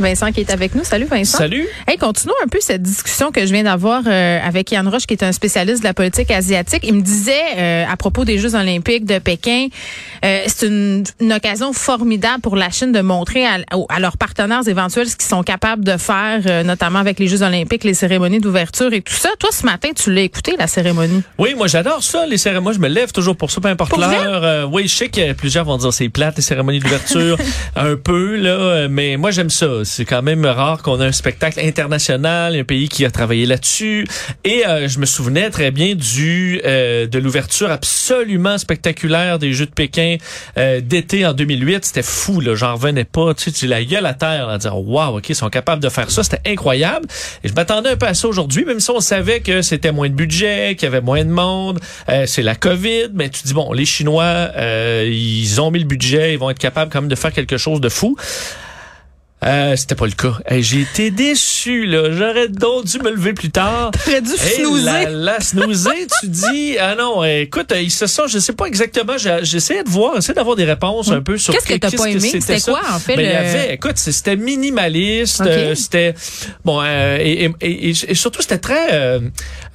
Vincent 0.00 0.32
qui 0.32 0.40
est 0.40 0.50
avec 0.50 0.74
nous. 0.74 0.84
Salut 0.84 1.06
Vincent. 1.06 1.38
Salut. 1.38 1.66
Hey, 1.86 1.96
continuons 1.98 2.34
un 2.44 2.48
peu 2.48 2.58
cette 2.60 2.82
discussion 2.82 3.30
que 3.32 3.44
je 3.46 3.52
viens 3.52 3.64
d'avoir 3.64 4.02
euh, 4.06 4.38
avec 4.42 4.70
Yann 4.70 4.86
Roche, 4.88 5.06
qui 5.06 5.14
est 5.14 5.22
un 5.22 5.32
spécialiste 5.32 5.80
de 5.80 5.84
la 5.84 5.94
politique 5.94 6.30
asiatique. 6.30 6.80
Il 6.84 6.94
me 6.94 7.00
disait 7.00 7.32
euh, 7.56 7.84
à 7.90 7.96
propos 7.96 8.24
des 8.24 8.38
Jeux 8.38 8.54
olympiques 8.54 9.04
de 9.04 9.18
Pékin, 9.18 9.68
euh, 10.24 10.42
c'est 10.46 10.66
une, 10.66 11.04
une 11.20 11.32
occasion 11.32 11.72
formidable 11.72 12.40
pour 12.42 12.56
la 12.56 12.70
Chine 12.70 12.92
de 12.92 13.00
montrer 13.00 13.44
à, 13.46 13.58
à 13.88 14.00
leurs 14.00 14.16
partenaires 14.16 14.66
éventuels 14.66 15.08
ce 15.08 15.16
qu'ils 15.16 15.28
sont 15.28 15.42
capables 15.42 15.84
de 15.84 15.96
faire, 15.96 16.40
euh, 16.46 16.62
notamment 16.62 16.98
avec 16.98 17.18
les 17.18 17.26
Jeux 17.28 17.42
olympiques, 17.42 17.84
les 17.84 17.94
cérémonies 17.94 18.40
d'ouverture 18.40 18.92
et 18.92 19.02
tout 19.02 19.14
ça. 19.14 19.30
Toi, 19.38 19.50
ce 19.52 19.64
matin, 19.64 19.88
tu 19.94 20.12
l'as 20.12 20.22
écouté, 20.22 20.54
la 20.58 20.66
cérémonie. 20.66 21.22
Oui, 21.38 21.54
moi 21.54 21.66
j'adore 21.66 22.02
ça, 22.02 22.26
les 22.26 22.38
cérémonies. 22.38 22.64
Moi, 22.64 22.72
je 22.72 22.80
me 22.80 22.88
lève 22.88 23.12
toujours 23.12 23.36
pour 23.36 23.50
ça, 23.50 23.60
peu 23.60 23.68
importe 23.68 23.96
l'heure. 23.96 24.44
Euh, 24.44 24.64
oui, 24.70 24.88
je 24.88 24.94
sais 24.94 25.08
que 25.08 25.32
plusieurs 25.32 25.64
vont 25.64 25.76
dire 25.76 25.92
c'est 25.92 26.08
plate, 26.08 26.36
les 26.36 26.42
cérémonies 26.42 26.80
d'ouverture, 26.80 27.38
un 27.76 27.96
peu, 27.96 28.36
là, 28.36 28.50
euh, 28.50 28.88
mais 28.90 29.16
moi 29.16 29.30
j'aime 29.30 29.50
ça. 29.50 29.66
C'est 29.88 30.04
quand 30.04 30.22
même 30.22 30.44
rare 30.44 30.82
qu'on 30.82 31.00
ait 31.00 31.06
un 31.06 31.12
spectacle 31.12 31.60
international, 31.60 32.54
un 32.54 32.64
pays 32.64 32.88
qui 32.88 33.04
a 33.04 33.10
travaillé 33.10 33.46
là-dessus. 33.46 34.06
Et 34.44 34.66
euh, 34.66 34.88
je 34.88 34.98
me 34.98 35.06
souvenais 35.06 35.50
très 35.50 35.70
bien 35.70 35.94
du 35.94 36.60
euh, 36.64 37.06
de 37.06 37.18
l'ouverture 37.18 37.70
absolument 37.70 38.58
spectaculaire 38.58 39.38
des 39.38 39.52
Jeux 39.52 39.66
de 39.66 39.70
Pékin 39.70 40.16
euh, 40.56 40.80
d'été 40.80 41.26
en 41.26 41.32
2008. 41.32 41.84
C'était 41.84 42.02
fou, 42.02 42.40
là, 42.40 42.54
j'en 42.54 42.74
revenais 42.74 43.04
pas. 43.04 43.34
Tu 43.34 43.44
sais, 43.44 43.52
tu 43.52 43.66
la 43.66 43.84
gueule 43.84 44.06
à 44.06 44.14
terre, 44.14 44.48
à 44.48 44.58
dire 44.58 44.76
waouh, 44.76 45.18
ok, 45.18 45.28
ils 45.28 45.34
sont 45.34 45.50
capables 45.50 45.82
de 45.82 45.88
faire 45.88 46.10
ça, 46.10 46.22
c'était 46.22 46.50
incroyable. 46.50 47.06
Et 47.44 47.48
je 47.48 47.54
m'attendais 47.54 47.90
un 47.90 47.96
peu 47.96 48.06
à 48.06 48.14
ça 48.14 48.28
aujourd'hui, 48.28 48.64
même 48.64 48.80
si 48.80 48.90
on 48.90 49.00
savait 49.00 49.40
que 49.40 49.62
c'était 49.62 49.92
moins 49.92 50.08
de 50.08 50.14
budget, 50.14 50.74
qu'il 50.76 50.84
y 50.84 50.86
avait 50.86 51.00
moins 51.00 51.24
de 51.24 51.30
monde, 51.30 51.80
euh, 52.08 52.24
c'est 52.26 52.42
la 52.42 52.54
COVID, 52.54 53.10
mais 53.14 53.28
tu 53.30 53.42
dis 53.44 53.54
bon, 53.54 53.72
les 53.72 53.84
Chinois, 53.84 54.22
euh, 54.56 55.08
ils 55.10 55.60
ont 55.60 55.70
mis 55.70 55.78
le 55.78 55.84
budget, 55.84 56.34
ils 56.34 56.38
vont 56.38 56.50
être 56.50 56.58
capables 56.58 56.90
quand 56.92 57.00
même 57.00 57.10
de 57.10 57.14
faire 57.14 57.32
quelque 57.32 57.56
chose 57.56 57.80
de 57.80 57.88
fou. 57.88 58.16
Euh, 59.46 59.76
c'était 59.76 59.94
pas 59.94 60.06
le 60.06 60.12
cas. 60.12 60.32
Hey, 60.46 60.64
j'ai 60.64 60.80
été 60.80 61.12
déçu, 61.12 61.86
là. 61.86 62.10
J'aurais 62.10 62.48
donc 62.48 62.86
dû 62.86 62.98
me 62.98 63.10
lever 63.10 63.34
plus 63.34 63.50
tard. 63.50 63.92
T'aurais 63.92 64.20
dû 64.20 64.30
Hey, 64.32 64.56
snoozer. 64.64 64.84
La, 64.84 65.10
la 65.10 65.40
snoozer, 65.40 65.92
tu 66.20 66.26
dis, 66.28 66.76
ah 66.80 66.96
non, 66.96 67.22
euh, 67.22 67.42
écoute, 67.42 67.70
euh, 67.70 67.80
ils 67.80 67.90
se 67.92 68.08
sont, 68.08 68.26
je 68.26 68.40
sais 68.40 68.52
pas 68.52 68.66
exactement, 68.66 69.16
j'essayais 69.16 69.84
de 69.84 69.88
voir, 69.88 70.16
j'essayais 70.16 70.34
d'avoir 70.34 70.56
des 70.56 70.64
réponses 70.64 71.10
un 71.12 71.20
peu 71.22 71.38
sur 71.38 71.54
Qu'est-ce 71.54 71.66
que 71.66 71.74
t'as 71.74 71.90
pas 71.90 72.06
aimé? 72.10 72.18
C'était 72.20 72.60
quoi, 72.60 72.80
en 72.92 72.98
fait, 72.98 73.14
Ben, 73.14 73.24
il 73.26 73.30
y 73.30 73.34
avait, 73.34 73.74
écoute, 73.74 73.96
c'était 73.96 74.34
minimaliste, 74.34 75.40
euh, 75.42 75.74
c'était, 75.76 76.14
bon, 76.64 76.80
euh, 76.82 77.18
et, 77.20 77.44
et, 77.44 77.50
et, 77.60 77.88
et 77.90 78.14
surtout, 78.14 78.42
c'était 78.42 78.58
très, 78.58 79.20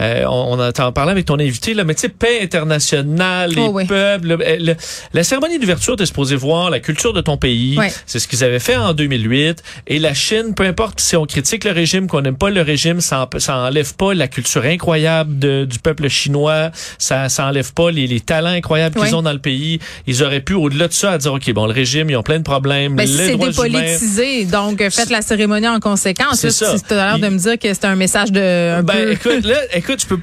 on, 0.02 0.26
on 0.28 0.60
a 0.60 0.74
t'en 0.74 0.92
parlé 0.92 1.12
avec 1.12 1.26
ton 1.26 1.40
invité, 1.40 1.74
là, 1.74 1.86
mais 1.86 1.96
tu 1.96 2.02
sais, 2.02 2.10
paix 2.10 2.40
internationale, 2.42 3.52
les 3.52 3.62
Oh, 3.62 3.70
oui. 3.72 3.86
peuples, 3.86 4.28
le- 4.28 4.58
le- 4.60 4.76
la 5.14 5.24
cérémonie 5.24 5.58
d'ouverture, 5.58 5.96
t'es 5.96 6.06
supposé 6.06 6.36
voir 6.36 6.70
la 6.70 6.82
culture 6.82 7.14
de 7.14 7.22
ton 7.22 7.38
pays. 7.38 7.80
C'est 8.06 8.20
ce 8.20 8.28
qu'ils 8.28 8.44
avaient 8.44 8.60
fait 8.60 8.76
en 8.76 8.94
2008. 8.94 9.53
Et 9.88 10.00
la 10.00 10.14
Chine, 10.14 10.54
peu 10.56 10.64
importe 10.66 11.00
si 11.00 11.16
on 11.16 11.26
critique 11.26 11.64
le 11.64 11.72
régime, 11.72 12.08
qu'on 12.08 12.22
n'aime 12.22 12.38
pas 12.38 12.50
le 12.50 12.62
régime, 12.62 13.02
ça, 13.02 13.28
en- 13.34 13.40
ça 13.40 13.58
enlève 13.58 13.94
pas 13.96 14.14
la 14.14 14.28
culture 14.28 14.64
incroyable 14.66 15.38
de- 15.40 15.66
du 15.66 15.80
peuple 15.80 16.08
chinois. 16.08 16.72
Ça, 16.98 17.30
ça 17.30 17.46
enlève 17.48 17.74
pas 17.74 17.92
les, 17.92 18.08
les 18.08 18.20
talents 18.20 18.50
incroyables 18.50 19.00
qu'ils 19.00 19.16
ont 19.16 19.22
dans 19.22 19.34
le 19.34 19.40
pays. 19.40 19.80
Ils 20.08 20.24
auraient 20.24 20.42
pu, 20.42 20.54
au-delà 20.54 20.88
de 20.88 20.94
ça, 20.94 21.12
à 21.12 21.18
dire, 21.18 21.34
OK, 21.34 21.52
bon, 21.54 21.66
le 21.66 21.74
régime, 21.74 22.10
ils 22.10 22.16
ont 22.16 22.24
plein 22.24 22.38
de 22.40 22.44
problèmes. 22.44 22.96
Ben, 22.96 23.08
c'est 23.08 23.36
dépolitisé, 23.38 24.46
donc 24.46 24.82
euh, 24.82 24.90
faites 24.90 25.10
la 25.10 25.22
cérémonie 25.22 25.68
en 25.68 25.80
conséquence. 25.80 26.40
C'est 26.40 26.52
ça. 26.52 26.76
Tu 26.88 26.94
as 26.94 27.18
l'air 27.18 27.20
de 27.20 27.28
me 27.34 27.38
dire 27.38 27.58
que 27.60 27.74
c'est 27.74 27.86
un 27.86 27.96
message 27.96 28.32
de 28.32 28.78
un 28.80 28.84
Ben, 28.84 28.94
peu... 29.06 29.12
écoute, 29.12 29.46
là, 29.46 29.58
écoute, 29.74 30.02
je 30.02 30.08
peux, 30.08 30.20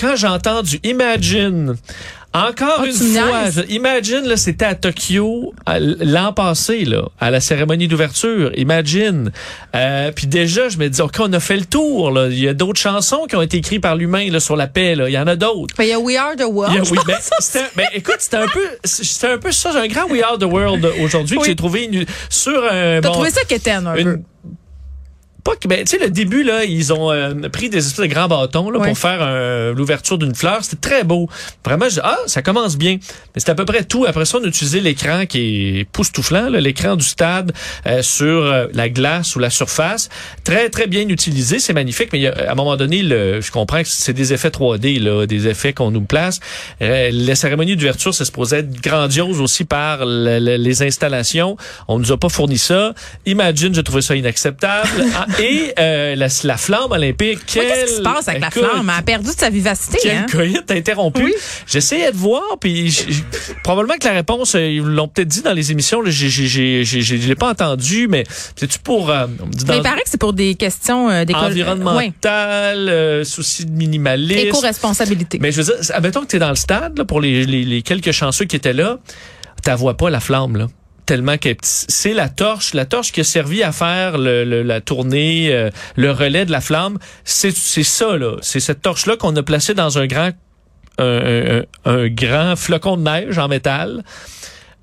quand 0.00 0.16
j'entends 0.16 0.62
du 0.62 0.78
Imagine, 0.84 1.76
encore 2.36 2.80
Oh, 2.82 2.84
une 2.84 2.92
fois, 2.92 3.50
je- 3.50 3.72
Imagine, 3.72 4.22
là, 4.26 4.36
c'était 4.36 4.64
à 4.64 4.74
Tokyo 4.74 5.54
l'an 5.66 6.32
passé, 6.32 6.84
là, 6.84 7.02
à 7.20 7.30
la 7.30 7.40
cérémonie 7.40 7.88
d'ouverture. 7.88 8.50
Imagine. 8.56 9.32
Euh, 9.74 10.12
puis 10.14 10.26
déjà, 10.26 10.68
je 10.68 10.78
me 10.78 10.88
dis, 10.88 11.00
OK, 11.00 11.14
on 11.20 11.32
a 11.32 11.40
fait 11.40 11.56
le 11.56 11.64
tour, 11.64 12.10
là. 12.10 12.28
Il 12.28 12.38
y 12.38 12.48
a 12.48 12.54
d'autres 12.54 12.80
chansons 12.80 13.26
qui 13.28 13.36
ont 13.36 13.42
été 13.42 13.56
écrites 13.58 13.82
par 13.82 13.96
l'humain, 13.96 14.30
là, 14.30 14.40
sur 14.40 14.56
la 14.56 14.66
paix, 14.66 14.94
là. 14.94 15.08
Il 15.08 15.12
y 15.12 15.18
en 15.18 15.26
a 15.26 15.36
d'autres. 15.36 15.74
Il 15.80 15.86
y 15.86 15.92
a 15.92 15.98
We 15.98 16.16
Are 16.16 16.36
the 16.36 16.44
World. 16.48 16.82
Oui, 16.90 16.98
ben, 17.06 17.16
c'était- 17.40 17.64
ben, 17.76 17.86
écoute, 17.94 18.16
c'était 18.18 18.36
un 18.38 18.48
peu, 18.48 18.66
c'était 18.84 19.28
un 19.32 19.38
peu 19.38 19.52
ça, 19.52 19.70
j'ai 19.72 19.78
un 19.78 19.86
grand 19.88 20.06
We 20.10 20.22
Are 20.22 20.38
the 20.38 20.44
World 20.44 20.86
aujourd'hui 21.02 21.38
que 21.38 21.44
j'ai 21.46 21.56
trouvé 21.56 21.84
une- 21.84 22.04
sur 22.28 22.56
un, 22.64 23.00
T'as 23.00 23.08
bon, 23.08 23.12
trouvé 23.14 23.30
ça 23.30 23.42
quétaine 23.44 23.86
un 23.86 23.94
une- 23.96 24.04
peu. 24.04 24.18
Pas 25.46 25.56
que 25.56 25.68
ben 25.68 25.84
tu 25.84 25.96
sais 25.96 25.98
le 26.04 26.10
début 26.10 26.42
là 26.42 26.64
ils 26.64 26.92
ont 26.92 27.10
euh, 27.12 27.32
pris 27.52 27.68
des 27.70 27.78
espèces 27.78 28.00
de 28.08 28.12
grands 28.12 28.26
bâtons 28.28 28.68
là 28.70 28.78
pour 28.88 28.98
faire 28.98 29.22
un- 29.22 29.72
l'ouverture 29.72 30.18
d'une 30.18 30.34
fleur. 30.34 30.58
C'était 30.64 30.88
très 30.88 31.04
beau. 31.04 31.28
Vraiment 31.64 31.88
je 31.88 31.94
dis, 31.94 32.00
ah 32.02 32.18
ça 32.26 32.42
commence 32.42 32.76
bien. 32.76 32.94
Mais 33.34 33.40
c'est 33.40 33.50
à 33.50 33.54
peu 33.54 33.64
près 33.64 33.84
tout. 33.84 34.04
Après 34.06 34.24
ça 34.24 34.38
on 34.38 34.44
a 34.44 34.48
utilisé 34.48 34.80
l'écran 34.80 35.24
qui 35.26 35.78
est 35.80 35.84
poustouflant 35.90 36.48
l'écran 36.50 36.96
du 36.96 37.04
stade 37.04 37.52
euh, 37.86 38.02
sur 38.02 38.26
euh, 38.26 38.66
la 38.72 38.88
glace 38.88 39.36
ou 39.36 39.38
la 39.38 39.50
surface. 39.50 40.08
Très 40.44 40.68
très 40.68 40.86
bien 40.88 41.08
utilisé. 41.08 41.58
C'est 41.60 41.72
magnifique. 41.74 42.08
Mais 42.12 42.18
il 42.18 42.22
y 42.22 42.26
a, 42.26 42.34
à 42.48 42.52
un 42.52 42.54
moment 42.56 42.76
donné 42.76 43.02
le, 43.02 43.40
je 43.40 43.50
comprends 43.52 43.82
que 43.82 43.88
c'est 43.88 44.12
des 44.12 44.32
effets 44.32 44.48
3D 44.48 45.00
là 45.00 45.26
des 45.26 45.46
effets 45.48 45.72
qu'on 45.72 45.90
nous 45.92 46.00
place. 46.02 46.40
Euh, 46.82 47.10
la 47.12 47.34
cérémonie 47.36 47.76
d'ouverture 47.76 48.12
c'est 48.14 48.24
supposé 48.24 48.56
être 48.58 48.80
grandiose 48.82 49.40
aussi 49.40 49.64
par 49.64 50.04
le- 50.04 50.38
le- 50.40 50.56
les 50.56 50.82
installations. 50.82 51.56
On 51.88 51.98
nous 52.00 52.10
a 52.10 52.16
pas 52.18 52.28
fourni 52.28 52.58
ça. 52.58 52.94
Imagine 53.26 53.74
j'ai 53.74 53.82
trouvé 53.84 54.02
ça 54.02 54.16
inacceptable. 54.16 54.88
Ah, 55.14 55.26
et 55.40 55.72
euh, 55.78 56.14
la, 56.16 56.28
la 56.44 56.56
flamme 56.56 56.90
olympique 56.92 57.40
quelle- 57.46 57.66
Qu'est-ce 57.66 57.84
qui 57.90 57.96
se 57.96 58.00
passe 58.02 58.28
avec 58.28 58.42
écoute, 58.42 58.62
la 58.62 58.68
flamme? 58.70 58.90
Elle 58.92 58.98
a 58.98 59.02
perdu 59.02 59.26
de 59.30 59.38
sa 59.38 59.50
vivacité. 59.50 59.98
quel 60.02 60.16
Hein? 60.16 60.26
coït 60.30 60.70
interrompu. 60.70 61.24
Oui. 61.24 61.34
J'essayais 61.66 62.10
de 62.12 62.16
voir, 62.16 62.42
puis 62.60 62.94
probablement 63.64 63.96
que 63.98 64.06
la 64.06 64.14
réponse, 64.14 64.54
euh, 64.54 64.66
ils 64.68 64.80
l'ont 64.82 65.08
peut-être 65.08 65.28
dit 65.28 65.42
dans 65.42 65.52
les 65.52 65.72
émissions, 65.72 66.00
là, 66.00 66.10
j'ai- 66.10 66.28
j'ai- 66.28 66.46
j'ai- 66.46 66.84
j'ai- 66.84 67.02
je 67.02 67.28
l'ai 67.28 67.34
pas 67.34 67.50
entendu, 67.50 68.08
mais 68.08 68.24
c'est-tu 68.56 68.78
pour... 68.78 69.10
euh, 69.10 69.26
dit 69.26 69.64
Mais 69.66 69.72
dans- 69.72 69.74
il 69.74 69.82
paraît 69.82 70.02
que 70.02 70.10
c'est 70.10 70.20
pour 70.20 70.32
des 70.32 70.54
questions 70.54 71.08
euh, 71.10 71.24
d'école. 71.24 71.44
environnemental, 71.44 72.88
euh, 72.88 73.24
souci 73.24 73.64
de 73.66 73.70
minimalisme. 73.72 74.48
Éco-responsabilité. 74.48 75.38
Mais 75.40 75.52
je 75.52 75.62
veux 75.62 75.64
dire, 75.64 75.90
admettons 75.94 76.22
que 76.22 76.26
tu 76.28 76.36
es 76.36 76.38
dans 76.40 76.50
le 76.50 76.56
stade, 76.56 76.96
là, 76.98 77.04
pour 77.04 77.20
les, 77.20 77.44
les, 77.46 77.64
les 77.64 77.82
quelques 77.82 78.12
chanceux 78.12 78.44
qui 78.44 78.56
étaient 78.56 78.72
là, 78.72 78.98
tu 79.64 79.70
vois 79.72 79.96
pas 79.96 80.10
la 80.10 80.20
flamme, 80.20 80.56
là 80.56 80.66
tellement 81.06 81.38
qu'elle 81.38 81.56
c'est 81.62 82.12
la 82.12 82.28
torche, 82.28 82.74
la 82.74 82.84
torche 82.84 83.12
qui 83.12 83.20
a 83.20 83.24
servi 83.24 83.62
à 83.62 83.72
faire 83.72 84.18
le, 84.18 84.44
le- 84.44 84.62
la 84.62 84.80
tournée, 84.80 85.48
euh, 85.52 85.70
le 85.96 86.10
relais 86.10 86.44
de 86.44 86.50
la 86.52 86.60
flamme. 86.60 86.98
C'est 87.24 87.52
ça 87.52 88.16
là, 88.16 88.36
c'est 88.42 88.60
cette 88.60 88.82
torche 88.82 89.06
là 89.06 89.16
qu'on 89.16 89.34
a 89.36 89.42
placée 89.42 89.74
dans 89.74 89.98
un 89.98 90.06
grand 90.06 90.30
un, 90.98 91.04
un- 91.04 91.62
un 91.84 92.08
grand 92.08 92.56
flocon 92.56 92.96
de 92.96 93.02
neige 93.02 93.38
en 93.38 93.48
métal. 93.48 94.02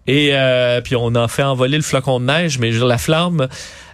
Et 0.05 0.31
euh, 0.33 0.81
puis 0.81 0.95
on 0.97 1.15
a 1.15 1.27
fait 1.27 1.43
envoler 1.43 1.77
le 1.77 1.83
flocon 1.83 2.19
de 2.19 2.25
neige, 2.25 2.59
mais 2.59 2.71
la 2.71 2.97
flamme, 2.97 3.47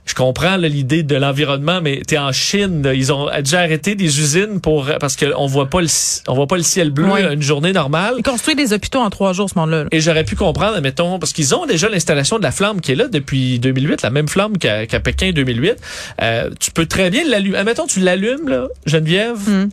je 0.06 0.14
comprends 0.16 0.58
l'idée 0.58 1.04
de 1.04 1.16
l'environnement, 1.16 1.82
mais 1.82 2.02
t'es 2.06 2.18
en 2.18 2.32
Chine, 2.32 2.90
ils 2.94 3.12
ont 3.14 3.28
déjà 3.42 3.60
arrêté 3.60 3.96
des 3.96 4.20
usines 4.20 4.60
pour 4.62 4.90
parce 5.00 5.16
qu'on 5.16 5.46
voit 5.46 5.70
pas 5.70 5.82
le 5.82 5.88
on 6.28 6.34
voit 6.34 6.48
pas 6.48 6.58
le 6.58 6.64
ciel 6.64 6.90
bleu 6.90 7.06
une 7.32 7.42
journée 7.42 7.74
normale. 7.74 8.16
Il 8.18 8.24
construit 8.24 8.56
des 8.56 8.74
hôpitaux 8.74 9.00
en 9.00 9.10
trois 9.10 9.34
jours, 9.34 9.50
ce 9.50 9.58
monde-là. 9.58 9.84
là. 9.84 9.90
Et 9.92 10.00
j'aurais 10.00 10.24
pu 10.24 10.36
comprendre, 10.36 10.80
mettons, 10.82 11.20
parce 11.20 11.34
qu'ils 11.34 11.54
ont 11.56 11.66
déjà 11.66 11.90
l'installation 11.90 12.38
de 12.38 12.44
la 12.44 12.52
flamme 12.52 12.82
qui 12.82 12.92
est 12.94 12.96
là 12.96 13.08
depuis 13.08 13.60
2008, 13.60 14.02
la 14.02 14.10
même 14.10 14.28
flamme 14.28 14.58
qu'à 14.58 14.86
Pékin 15.00 15.32
2008. 15.32 15.76
Euh, 16.22 16.50
tu 16.60 16.72
peux 16.72 16.86
très 16.86 17.10
bien 17.10 17.24
l'allumer. 17.28 17.58
Admettons, 17.58 17.86
tu 17.88 18.00
l'allumes, 18.00 18.48
là, 18.50 18.68
Geneviève, 18.86 19.38
Mm. 19.48 19.70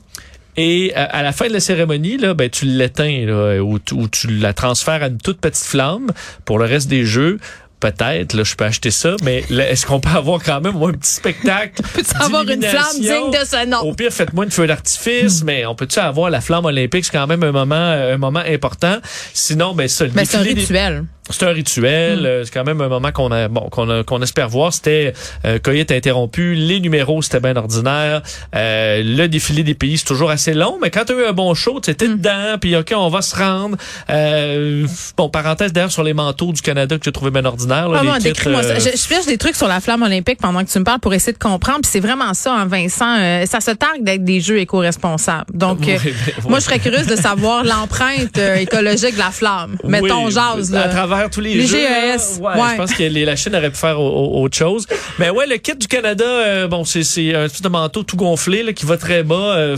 et 0.58 0.92
euh, 0.96 1.06
à 1.10 1.22
la 1.22 1.32
fin 1.32 1.48
de 1.48 1.52
la 1.52 1.60
cérémonie, 1.60 2.16
là, 2.18 2.34
ben, 2.34 2.48
tu 2.50 2.64
l'éteins, 2.66 3.24
là, 3.26 3.60
ou, 3.62 3.78
tu- 3.78 3.94
ou 3.94 4.08
tu 4.08 4.28
la 4.28 4.52
transfères 4.54 5.02
à 5.02 5.08
une 5.08 5.18
toute 5.18 5.38
petite 5.40 5.64
flamme 5.64 6.08
pour 6.44 6.58
le 6.58 6.64
reste 6.64 6.88
des 6.88 7.04
jeux. 7.04 7.38
Peut-être, 7.78 8.32
là, 8.32 8.42
je 8.42 8.54
peux 8.54 8.64
acheter 8.64 8.90
ça, 8.90 9.16
mais 9.22 9.44
est-ce 9.50 9.84
qu'on 9.84 10.00
peut 10.00 10.08
avoir 10.08 10.42
quand 10.42 10.60
même 10.62 10.74
moi, 10.74 10.90
un 10.90 10.94
petit 10.94 11.12
spectacle? 11.12 11.82
Peux-tu 11.94 12.16
avoir 12.18 12.42
une 12.48 12.62
flamme 12.62 13.00
digne 13.00 13.30
de 13.30 13.44
ce 13.44 13.66
nom? 13.66 13.80
Au 13.80 13.92
pire, 13.92 14.10
faites-moi 14.10 14.46
une 14.46 14.50
feu 14.50 14.66
d'artifice, 14.66 15.44
mais 15.44 15.66
on 15.66 15.74
peut-tu 15.74 15.98
avoir 15.98 16.30
la 16.30 16.40
flamme 16.40 16.64
olympique? 16.64 17.04
C'est 17.04 17.12
quand 17.12 17.26
même 17.26 17.42
un 17.42 17.52
moment, 17.52 17.74
un 17.74 18.16
moment 18.16 18.42
important. 18.46 18.96
Sinon, 19.34 19.74
ben 19.74 19.88
ça, 19.88 20.04
le 20.04 20.10
Ben, 20.10 20.24
c'est 20.24 20.38
un 20.38 20.42
rituel. 20.42 21.04
C'est 21.30 21.44
un 21.44 21.50
rituel, 21.52 22.20
Mm. 22.20 22.24
euh, 22.26 22.44
c'est 22.44 22.52
quand 22.52 22.64
même 22.64 22.80
un 22.80 22.88
moment 22.88 23.10
qu'on 23.12 23.30
a 23.32 23.48
bon 23.48 23.68
qu'on 23.70 23.88
a- 23.90 24.04
qu'on 24.04 24.22
espère 24.22 24.48
voir. 24.48 24.72
C'était 24.72 25.12
euh, 25.44 25.58
Coyote 25.58 25.90
interrompu, 25.90 26.54
les 26.54 26.80
numéros 26.80 27.22
c'était 27.22 27.40
bien 27.40 27.56
ordinaire, 27.56 28.22
euh, 28.54 29.02
le 29.04 29.26
défilé 29.26 29.62
des 29.62 29.74
pays 29.74 29.98
c'est 29.98 30.04
toujours 30.04 30.30
assez 30.30 30.54
long, 30.54 30.78
mais 30.80 30.90
quand 30.90 31.04
tu 31.06 31.12
as 31.12 31.16
eu 31.16 31.24
un 31.26 31.32
bon 31.32 31.52
show, 31.54 31.80
tu 31.80 31.90
Mm. 31.90 31.92
étais 31.92 32.08
dedans, 32.08 32.56
puis 32.60 32.76
ok 32.76 32.92
on 32.96 33.08
va 33.08 33.22
se 33.22 33.34
rendre. 33.36 33.76
Euh, 34.10 34.86
bon 35.16 35.28
parenthèse 35.28 35.72
d'ailleurs 35.72 35.90
sur 35.92 36.02
les 36.02 36.14
manteaux 36.14 36.52
du 36.52 36.62
Canada 36.62 36.96
que 36.96 37.04
j'ai 37.04 37.12
trouvé 37.12 37.30
bien 37.30 37.44
ordinaire. 37.44 37.88
Là, 37.88 38.02
Ah, 38.08 38.18
les 38.18 38.24
décris-moi 38.24 38.62
ça. 38.62 38.70
euh, 38.70 38.78
Je, 38.80 38.96
je 38.96 39.08
pêche 39.08 39.26
des 39.26 39.38
trucs 39.38 39.56
sur 39.56 39.68
la 39.68 39.80
flamme 39.80 40.02
olympique 40.02 40.38
pendant 40.40 40.64
que 40.64 40.70
tu 40.70 40.78
me 40.78 40.84
parles 40.84 41.00
pour 41.00 41.12
essayer 41.14 41.32
de 41.32 41.38
comprendre. 41.38 41.80
Puis 41.82 41.90
c'est 41.92 42.00
vraiment 42.00 42.32
ça, 42.34 42.54
hein, 42.54 42.66
Vincent. 42.66 43.16
euh, 43.18 43.46
ça 43.46 43.60
se 43.60 43.70
targue 43.72 44.02
d'être 44.02 44.24
des 44.24 44.40
jeux 44.40 44.58
éco-responsables. 44.58 45.46
Donc, 45.52 45.78
Oui, 45.80 45.86
ben, 45.86 46.12
moi, 46.44 46.52
ouais. 46.54 46.60
je 46.60 46.64
serais 46.64 46.78
curieuse 46.78 47.06
de 47.06 47.16
savoir 47.16 47.64
l'empreinte 47.64 48.38
écologique 48.38 49.14
de 49.14 49.18
la 49.18 49.30
flamme. 49.30 49.76
Mettons, 49.84 50.26
Oui, 50.26 50.32
jase. 50.32 50.74
À 50.74 50.86
Là. 50.86 50.88
Tous 51.30 51.40
les, 51.40 51.54
Les 51.54 51.66
GES, 51.66 52.38
ouais, 52.40 52.46
ouais. 52.54 52.60
Je 52.72 52.76
pense 52.76 52.92
que 52.92 53.02
les- 53.02 53.24
la 53.24 53.36
Chine 53.36 53.54
aurait 53.56 53.70
pu 53.70 53.76
faire 53.76 53.98
au- 54.00 54.08
au- 54.08 54.42
autre 54.42 54.56
chose. 54.56 54.86
Mais 55.18 55.30
ouais, 55.30 55.46
le 55.46 55.56
kit 55.56 55.74
du 55.74 55.86
Canada, 55.88 56.24
euh, 56.24 56.68
bon, 56.68 56.84
c'est 56.84 57.00
un 57.34 57.48
petit 57.48 57.68
manteau 57.68 58.02
tout 58.02 58.16
gonflé 58.16 58.62
là, 58.62 58.72
qui 58.72 58.86
va 58.86 58.96
très 58.96 59.22
bas. 59.22 59.34
euh, 59.56 59.76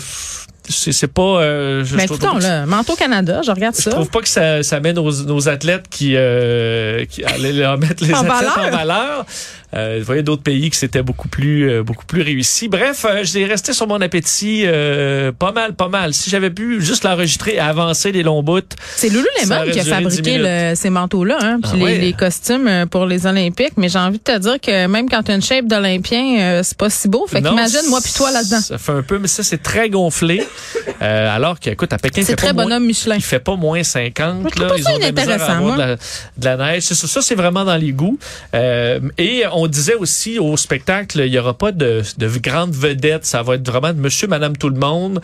c'est 0.70 1.10
pas. 1.10 1.22
Euh, 1.22 1.82
je, 1.84 1.94
Ben, 1.96 2.00
je 2.00 2.04
écoutons, 2.04 2.32
pas 2.34 2.38
que- 2.38 2.42
là, 2.42 2.66
Manteau 2.66 2.94
Canada, 2.94 3.40
je 3.42 3.50
regarde 3.50 3.74
Je 3.74 3.82
ça. 3.84 3.90
trouve 3.90 4.10
pas 4.10 4.20
que 4.20 4.28
ça, 4.28 4.62
ça 4.62 4.80
mène 4.80 4.96
nos, 4.96 5.10
nos 5.24 5.48
athlètes 5.48 5.86
qui, 5.88 6.12
euh, 6.14 7.06
qui 7.06 7.24
allaient 7.24 7.54
leur 7.54 7.78
mettre 7.78 8.04
les 8.04 8.12
En 8.12 8.18
athlètes 8.18 8.50
valeur. 8.54 8.58
en 8.58 8.76
valeur. 8.76 9.26
Euh, 9.74 9.96
vous 10.00 10.06
voyez 10.06 10.22
d'autres 10.22 10.42
pays 10.42 10.70
qui 10.70 10.78
c'était 10.78 11.02
beaucoup 11.02 11.28
plus 11.28 11.68
euh, 11.70 11.82
beaucoup 11.82 12.06
plus 12.06 12.22
réussi. 12.22 12.68
Bref, 12.68 13.04
euh, 13.08 13.20
j'ai 13.22 13.44
resté 13.44 13.72
sur 13.74 13.86
mon 13.86 14.00
appétit 14.00 14.62
euh, 14.64 15.30
pas 15.32 15.52
mal, 15.52 15.74
pas 15.74 15.88
mal. 15.88 16.14
Si 16.14 16.30
j'avais 16.30 16.50
pu 16.50 16.80
juste 16.80 17.04
l'enregistrer 17.04 17.56
et 17.56 17.58
avancer 17.60 18.10
les 18.12 18.22
longs 18.22 18.42
bouts, 18.42 18.60
C'est 18.96 19.08
Lululemon 19.08 19.56
aurait 19.62 19.70
qui 19.72 19.80
a 19.80 19.84
fabriqué 19.84 20.22
10 20.22 20.38
le- 20.38 20.72
ces 20.74 20.90
manteaux-là, 20.90 21.36
hein, 21.40 21.58
puis 21.62 21.70
Ah 21.74 21.76
les, 21.76 21.82
ouais. 21.82 21.98
les 21.98 22.12
costumes 22.14 22.66
euh, 22.66 22.86
pour 22.86 23.04
les 23.06 23.26
Olympiques. 23.26 23.74
Mais 23.76 23.88
j'ai 23.90 23.98
envie 23.98 24.18
de 24.18 24.22
te 24.22 24.38
dire 24.38 24.58
que 24.60 24.86
même 24.86 25.08
quand 25.10 25.22
tu 25.22 25.32
as 25.32 25.34
une 25.34 25.42
shape 25.42 25.66
d'Olympien, 25.66 26.38
euh, 26.40 26.60
c'est 26.64 26.76
pas 26.78 26.88
si 26.90 27.08
beau. 27.08 27.26
Fait 27.28 27.42
qu'imagine 27.42 27.88
moi 27.90 28.00
puis 28.02 28.12
toi 28.14 28.30
là-dedans. 28.30 28.60
Ça 28.60 28.78
fait 28.78 28.92
un 28.92 29.02
peu, 29.02 29.18
mais 29.18 29.28
ça 29.28 29.42
c'est 29.42 29.62
très 29.62 29.90
gonflé. 29.90 30.42
Euh, 31.00 31.28
alors 31.36 31.60
qu'écoute, 31.60 31.92
à 31.92 31.98
Pékin, 31.98 32.22
C'est 32.24 32.34
très 32.34 32.52
bonhomme 32.52 32.84
Michelin. 32.84 33.14
Il 33.16 33.22
fait 33.22 33.38
pas 33.38 33.54
moins 33.54 33.84
50. 33.84 34.38
Je 34.44 34.48
trouve 34.50 34.62
là. 34.62 34.68
pas 34.68 34.76
Ils 34.78 34.82
ça 34.82 34.90
ont 34.94 34.96
de 34.98 35.02
la 35.02 35.12
de 35.12 35.78
la, 35.78 35.96
de 35.96 36.44
la 36.44 36.56
neige. 36.56 36.82
C'est 36.82 36.94
Ça, 36.96 37.06
ça 37.06 37.22
c'est 37.22 37.36
vraiment 37.36 37.64
dans 37.64 37.76
les 37.76 37.92
goûts. 37.92 38.18
Euh, 38.54 38.98
et 39.16 39.44
on 39.52 39.57
disait 39.66 39.94
aussi 39.94 40.38
au 40.38 40.56
spectacle, 40.56 41.20
il 41.20 41.32
y 41.32 41.38
aura 41.38 41.54
pas 41.54 41.72
de, 41.72 42.02
de 42.16 42.28
grandes 42.38 42.74
vedettes. 42.74 43.24
Ça 43.24 43.42
va 43.42 43.54
être 43.54 43.68
vraiment 43.68 43.92
de 43.92 43.98
monsieur, 44.00 44.28
madame, 44.28 44.56
tout 44.56 44.68
le 44.68 44.78
monde. 44.78 45.20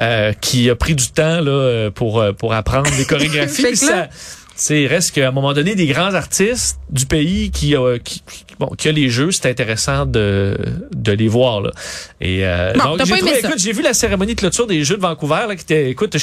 euh, 0.00 0.32
qui 0.40 0.70
a 0.70 0.74
pris 0.74 0.94
du 0.94 1.06
temps 1.08 1.40
là 1.42 1.90
pour 1.90 2.20
euh, 2.20 2.32
pour 2.32 2.54
apprendre 2.54 2.90
des 2.96 3.04
chorégraphies. 3.10 3.76
Ça, 3.76 4.08
c'est 4.54 4.86
reste 4.86 5.14
qu'à 5.14 5.28
un 5.28 5.30
moment 5.32 5.52
donné 5.52 5.74
des 5.74 5.86
grands 5.86 6.14
artistes 6.14 6.78
du 6.90 7.06
pays 7.06 7.50
qui 7.50 7.74
a 7.76 7.98
qui, 7.98 8.20
qui- 8.20 8.44
bon 8.58 8.66
qui 8.76 8.88
a 8.88 8.92
les 8.92 9.08
jeux, 9.08 9.30
c'est 9.32 9.48
intéressant 9.48 10.04
de 10.06 10.56
de 10.94 11.12
les 11.12 11.28
voir 11.28 11.60
là. 11.62 11.70
Et 12.20 12.44
euh, 12.46 12.72
donc 12.74 12.98
t'as 12.98 13.04
j'ai 13.04 13.16
trouvé- 13.16 13.38
écoute, 13.38 13.58
j'ai 13.58 13.72
vu 13.72 13.82
la 13.82 13.94
cérémonie 13.94 14.34
de 14.34 14.40
clôture 14.40 14.66
des 14.66 14.84
Jeux 14.84 14.96
de 14.96 15.00
Vancouver 15.02 15.46
là, 15.48 15.56
qui 15.56 15.62
était, 15.62 15.90
écoute, 15.90 16.16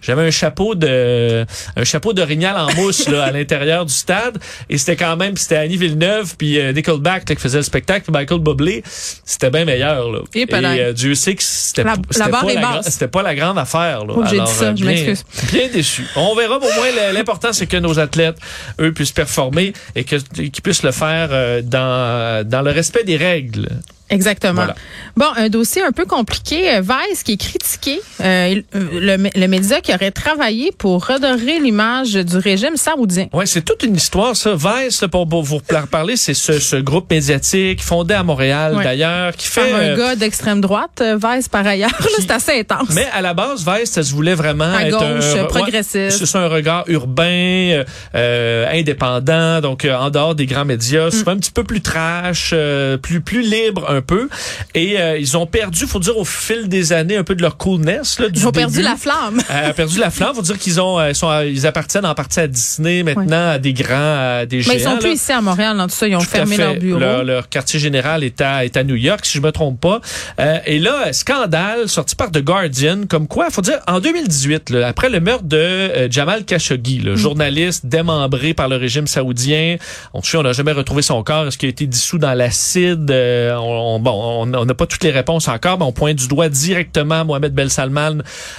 j'avais 0.00 0.22
un 0.22 0.30
chapeau 0.30 0.74
de, 0.74 1.44
un 1.76 1.84
chapeau 1.84 2.12
d'orignal 2.12 2.56
en 2.56 2.72
mousse 2.74 3.08
là, 3.08 3.24
à 3.24 3.30
l'intérieur 3.32 3.84
du 3.84 3.92
stade, 3.92 4.38
et 4.70 4.78
c'était 4.78 4.96
quand 4.96 5.16
même, 5.16 5.36
c'était 5.36 5.56
Annie 5.56 5.76
Villeneuve 5.76 6.34
puis 6.38 6.58
euh, 6.58 6.72
Nickelback 6.72 7.28
là, 7.28 7.34
qui 7.34 7.42
faisait 7.42 7.58
le 7.58 7.64
spectacle, 7.64 8.02
puis 8.04 8.12
Michael 8.12 8.40
Bublé, 8.40 8.82
c'était 8.86 9.50
bien 9.50 9.64
meilleur 9.64 10.10
là. 10.10 10.20
Et 10.34 10.46
peut-être. 10.46 10.64
euh, 10.64 10.92
Dieu 10.92 11.14
sait 11.14 11.34
que 11.34 11.42
c'était, 11.42 11.84
La- 11.84 11.96
c'était 12.10 12.20
la 12.24 12.28
barre 12.28 12.46
pas 12.46 12.54
la 12.54 12.60
gra- 12.60 12.82
c'était 12.82 13.08
pas 13.08 13.22
la 13.22 13.34
grande 13.34 13.58
affaire 13.58 14.04
là. 14.06 14.14
Oh, 14.16 14.22
j'ai 14.30 14.40
dit 14.40 14.46
ça, 14.52 14.64
euh, 14.66 14.72
je 14.76 14.82
bien- 14.84 14.92
m'excuse. 14.92 15.24
Bien 15.52 15.68
déçu. 15.68 16.06
On 16.16 16.34
verra, 16.34 16.58
mais 16.60 16.66
au 16.68 16.74
moins 16.74 17.12
l'important 17.12 17.52
c'est 17.52 17.66
que 17.72 17.78
nos 17.78 17.98
athlètes, 17.98 18.38
eux, 18.80 18.92
puissent 18.92 19.12
performer 19.12 19.72
et 19.94 20.04
qu'ils 20.04 20.62
puissent 20.62 20.82
le 20.82 20.92
faire 20.92 21.28
euh, 21.32 21.62
dans 21.62 22.46
dans 22.46 22.62
le 22.62 22.70
respect 22.70 23.04
des 23.04 23.16
règles. 23.16 23.68
Exactement. 24.12 24.54
Voilà. 24.54 24.74
Bon, 25.16 25.26
un 25.36 25.48
dossier 25.48 25.82
un 25.82 25.92
peu 25.92 26.04
compliqué. 26.04 26.70
Euh, 26.76 26.80
Vice 26.82 27.22
qui 27.22 27.32
est 27.32 27.36
critiqué, 27.36 28.00
euh, 28.20 28.60
euh, 28.74 29.16
le, 29.18 29.30
le 29.40 29.46
média 29.48 29.80
qui 29.80 29.92
aurait 29.94 30.10
travaillé 30.10 30.70
pour 30.76 31.06
redorer 31.06 31.58
l'image 31.60 32.12
du 32.14 32.36
régime 32.36 32.76
saoudien. 32.76 33.26
Ouais, 33.32 33.46
c'est 33.46 33.62
toute 33.62 33.82
une 33.82 33.96
histoire, 33.96 34.36
ça. 34.36 34.54
Vice, 34.54 35.04
pour, 35.10 35.28
pour 35.28 35.42
vous 35.42 35.60
parler, 35.90 36.16
c'est 36.16 36.34
ce, 36.34 36.58
ce 36.60 36.76
groupe 36.76 37.10
médiatique 37.10 37.82
fondé 37.82 38.14
à 38.14 38.22
Montréal, 38.22 38.74
Ouais. 38.76 38.84
d'ailleurs, 38.84 39.34
qui 39.36 39.48
Par 39.50 39.64
fait... 39.64 39.72
un 39.72 39.76
euh, 39.78 39.96
gars 39.96 40.16
d'extrême 40.16 40.60
droite, 40.60 41.00
euh, 41.00 41.16
Vice 41.22 41.48
par 41.48 41.66
ailleurs, 41.66 41.90
c'est 42.18 42.30
assez 42.30 42.60
intense. 42.60 42.88
mais 42.94 43.06
à 43.12 43.20
la 43.22 43.34
base, 43.34 43.64
Vice, 43.66 43.90
ça 43.90 44.02
se 44.02 44.12
voulait 44.12 44.34
vraiment 44.34 44.72
À 44.74 44.82
être 44.84 44.98
gauche, 44.98 45.34
un, 45.40 45.44
progressiste. 45.44 46.18
c'est 46.18 46.26
ça, 46.26 46.40
un 46.40 46.48
regard 46.48 46.84
urbain, 46.88 47.24
euh, 47.24 47.84
euh, 48.14 48.66
indépendant, 48.72 49.60
donc 49.60 49.84
euh, 49.84 49.94
en 49.96 50.10
dehors 50.10 50.34
des 50.34 50.46
grands 50.46 50.64
médias, 50.64 51.06
Mm. 51.06 51.10
souvent 51.10 51.32
un 51.32 51.36
petit 51.38 51.50
peu 51.50 51.64
plus 51.64 51.80
trash, 51.80 52.50
euh, 52.52 52.96
plus 52.98 53.20
plus 53.20 53.42
libre 53.42 53.88
un 53.90 54.01
peu. 54.02 54.28
Et 54.74 55.00
euh, 55.00 55.18
ils 55.18 55.36
ont 55.36 55.46
perdu, 55.46 55.86
faut 55.86 55.98
dire, 56.00 56.16
au 56.18 56.24
fil 56.24 56.68
des 56.68 56.92
années, 56.92 57.16
un 57.16 57.24
peu 57.24 57.34
de 57.34 57.42
leur 57.42 57.56
coolness. 57.56 58.18
Là, 58.20 58.28
du 58.28 58.40
Ils 58.40 58.46
ont 58.46 58.52
perdu 58.52 58.82
la 58.82 58.96
flamme. 58.96 59.40
Euh, 59.50 59.72
perdu 59.72 59.98
la 59.98 60.10
flamme. 60.10 60.34
Faut 60.34 60.42
dire 60.42 60.58
qu'ils 60.58 60.80
ont, 60.80 60.98
euh, 60.98 61.10
ils 61.10 61.14
sont, 61.14 61.28
à- 61.28 61.44
ils 61.44 61.66
appartiennent 61.66 62.06
en 62.06 62.14
partie 62.14 62.40
à 62.40 62.46
Disney 62.48 63.02
maintenant, 63.02 63.50
à 63.50 63.58
des 63.58 63.72
grands, 63.72 64.38
à 64.40 64.46
des 64.46 64.58
Mais 64.58 64.62
géants. 64.62 64.72
ils 64.74 64.80
sont 64.80 64.90
là. 64.92 64.96
plus 64.98 65.12
ici 65.12 65.32
à 65.32 65.40
Montréal, 65.40 65.76
dans 65.76 65.86
tout 65.86 65.94
ça. 65.94 66.08
Ils 66.08 66.16
ont 66.16 66.20
Tout 66.20 66.26
fermé 66.26 66.56
leur 66.56 66.74
bureau. 66.76 66.98
Leur, 66.98 67.24
leur 67.24 67.48
quartier 67.48 67.78
général 67.78 68.24
est 68.24 68.40
à, 68.40 68.64
est 68.64 68.76
à 68.76 68.84
New 68.84 68.94
York, 68.96 69.24
si 69.24 69.38
je 69.38 69.42
me 69.42 69.52
trompe 69.52 69.80
pas. 69.80 70.00
Euh, 70.40 70.58
et 70.66 70.78
là, 70.78 71.08
euh, 71.08 71.12
scandale 71.12 71.88
sorti 71.88 72.16
par 72.16 72.30
The 72.30 72.38
Guardian, 72.42 73.02
comme 73.08 73.28
quoi, 73.28 73.50
faut 73.50 73.62
dire, 73.62 73.78
en 73.86 74.00
2018, 74.00 74.70
là, 74.70 74.88
après 74.88 75.08
le 75.10 75.20
meurtre 75.20 75.44
de 75.44 75.56
euh, 75.56 76.08
Jamal 76.10 76.44
Khashoggi, 76.44 77.00
Mm. 77.00 77.04
le 77.04 77.16
journaliste 77.16 77.86
démembré 77.86 78.54
par 78.54 78.68
le 78.68 78.76
régime 78.76 79.06
saoudien, 79.06 79.76
on 80.14 80.20
on 80.34 80.42
n'a 80.42 80.52
jamais 80.52 80.72
retrouvé 80.72 81.02
son 81.02 81.22
corps. 81.22 81.46
Est-ce 81.48 81.58
qu'il 81.58 81.66
a 81.66 81.70
été 81.70 81.86
dissous 81.86 82.18
dans 82.18 82.32
l'acide? 82.34 83.10
Euh, 83.10 83.54
on, 83.56 83.91
on- 83.96 84.00
bon, 84.00 84.46
on 84.54 84.64
n'a 84.64 84.74
pas 84.74 84.86
toutes 84.86 85.04
les 85.04 85.10
réponses 85.10 85.48
encore, 85.48 85.78
mais 85.78 85.84
on 85.84 85.92
pointe 85.92 86.16
du 86.16 86.28
doigt 86.28 86.48
directement 86.48 87.24
Mohamed 87.24 87.52
Ben 87.54 87.68
Salman, 87.68 88.18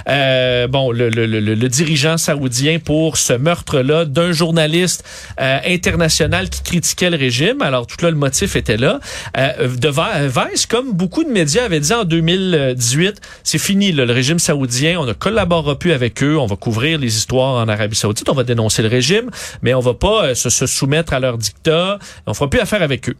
euh, 0.09 0.67
bon, 0.67 0.91
le, 0.91 1.09
le, 1.09 1.25
le, 1.25 1.39
le 1.39 1.69
dirigeant 1.69 2.17
saoudien 2.17 2.79
pour 2.79 3.17
ce 3.17 3.33
meurtre-là 3.33 4.05
d'un 4.05 4.31
journaliste 4.31 5.03
euh, 5.39 5.59
international 5.65 6.49
qui 6.49 6.61
critiquait 6.63 7.09
le 7.09 7.17
régime. 7.17 7.61
Alors 7.61 7.87
tout 7.87 7.97
là, 8.03 8.09
le 8.11 8.17
motif 8.17 8.55
était 8.55 8.77
là. 8.77 8.99
Euh, 9.37 9.67
de 9.75 9.89
Vi- 9.89 10.27
Vice, 10.51 10.65
comme 10.65 10.93
beaucoup 10.93 11.23
de 11.23 11.29
médias 11.29 11.63
avaient 11.65 11.79
dit 11.79 11.93
en 11.93 12.03
2018, 12.03 13.21
c'est 13.43 13.57
fini 13.57 13.91
là, 13.91 14.05
le 14.05 14.13
régime 14.13 14.39
saoudien. 14.39 14.99
On 14.99 15.05
ne 15.05 15.13
collaborera 15.13 15.77
plus 15.77 15.91
avec 15.93 16.21
eux. 16.23 16.37
On 16.37 16.45
va 16.45 16.55
couvrir 16.55 16.97
les 16.99 17.15
histoires 17.15 17.55
en 17.63 17.67
Arabie 17.67 17.95
Saoudite. 17.95 18.29
On 18.29 18.33
va 18.33 18.43
dénoncer 18.43 18.81
le 18.81 18.87
régime, 18.89 19.29
mais 19.61 19.73
on 19.73 19.79
va 19.79 19.93
pas 19.93 20.25
euh, 20.25 20.35
se, 20.35 20.49
se 20.49 20.65
soumettre 20.65 21.13
à 21.13 21.19
leur 21.19 21.37
dictat. 21.37 21.99
On 22.25 22.33
fera 22.33 22.49
plus 22.49 22.59
affaire 22.59 22.81
avec 22.81 23.09
eux. 23.09 23.15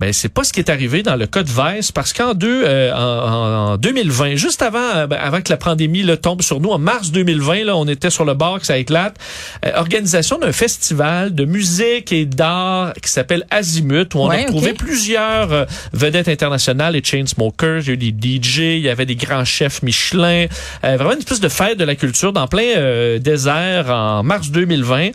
Ben 0.00 0.12
c'est 0.12 0.28
pas 0.28 0.44
ce 0.44 0.52
qui 0.52 0.60
est 0.60 0.70
arrivé 0.70 1.02
dans 1.02 1.16
le 1.16 1.26
cas 1.26 1.42
de 1.42 1.47
Vice 1.48 1.92
parce 1.92 2.12
qu'en 2.12 2.34
deux, 2.34 2.62
euh, 2.64 2.92
en, 2.92 2.98
en- 2.98 3.72
en 3.72 3.76
2020, 3.76 4.36
juste 4.36 4.62
avant, 4.62 4.78
euh, 4.96 5.06
ben, 5.06 5.18
avant 5.20 5.40
que 5.40 5.50
la 5.50 5.56
pandémie 5.56 6.02
là, 6.02 6.16
tombe 6.16 6.42
sur 6.42 6.60
nous, 6.60 6.70
en 6.70 6.78
mars 6.78 7.10
2020, 7.10 7.64
là, 7.64 7.76
on 7.76 7.86
était 7.86 8.10
sur 8.10 8.24
le 8.24 8.34
bord 8.34 8.60
que 8.60 8.66
ça 8.66 8.78
éclate. 8.78 9.16
Euh, 9.64 9.72
organisation 9.76 10.38
d'un 10.38 10.52
festival 10.52 11.34
de 11.34 11.44
musique 11.44 12.12
et 12.12 12.24
d'art 12.26 12.92
qui 13.02 13.10
s'appelle 13.10 13.44
Azimut 13.50 14.14
où 14.14 14.18
on 14.18 14.28
Ouais, 14.28 14.42
a 14.42 14.46
retrouvé 14.46 14.70
ok. 14.72 14.76
plusieurs 14.78 15.52
euh, 15.52 15.64
vedettes 15.92 16.28
internationales, 16.28 16.94
les 16.94 17.02
Chainsmokers, 17.04 17.80
il 17.82 17.86
y 17.86 17.90
a 17.90 17.92
eu 17.94 18.12
des 18.12 18.40
DJ, 18.42 18.58
il 18.58 18.78
y 18.80 18.88
avait 18.88 19.06
des 19.06 19.16
grands 19.16 19.44
chefs 19.44 19.82
Michelin, 19.82 20.46
euh, 20.84 20.96
vraiment 20.96 21.12
une 21.12 21.18
espèce 21.18 21.40
de 21.40 21.48
fête 21.48 21.78
de 21.78 21.84
la 21.84 21.94
culture 21.96 22.32
dans 22.32 22.46
plein 22.46 22.62
euh, 22.76 23.18
désert 23.18 23.90
en 23.90 24.22
mars 24.22 24.50
2020. 24.50 25.10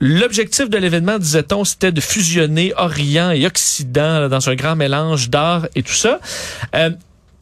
L'objectif 0.00 0.70
de 0.70 0.78
l'événement, 0.78 1.18
disait-on, 1.18 1.64
c'était 1.64 1.92
de 1.92 2.00
fusionner 2.00 2.72
Orient 2.76 3.30
et 3.32 3.46
Occident 3.46 4.20
là, 4.20 4.28
dans 4.28 4.48
un 4.48 4.54
grand 4.54 4.76
mélange 4.76 5.28
d'art 5.28 5.66
et 5.74 5.82
tout 5.82 5.92
ça. 5.92 6.20
Euh, 6.74 6.90